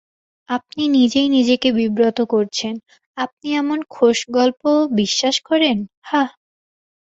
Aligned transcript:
আপনি 0.49 0.83
নিজেই 0.91 1.27
নিজেকে 1.29 1.69
বিব্রত 1.79 2.19
করছেন, 2.33 2.73
আপনি 3.17 3.47
এমন 3.55 3.79
খোশগল্প 3.89 4.61
বিশ্বাস 4.99 5.35
করেন, 5.49 5.77
হাহ? 6.01 6.29